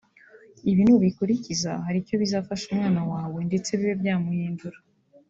[0.71, 4.77] Ibi nubikurikiza hari icyo bizafasha umwana wawe ndetse bibe byanamuhindura